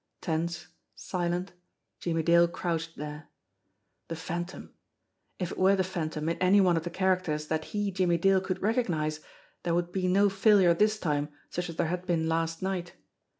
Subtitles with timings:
[0.19, 1.51] Tense, silent,
[1.99, 3.29] Jimmie Dale crouched there.
[4.07, 4.71] The Phan tom!
[5.37, 8.41] If it were the Phantom in any one of the characters that he, Jimmie Dale,
[8.41, 9.19] could recognise,
[9.61, 12.93] there would be no failure this time such as there had been last night!